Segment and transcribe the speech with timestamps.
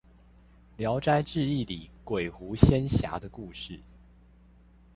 [0.77, 3.79] 聊齋誌異裏鬼狐仙俠的故事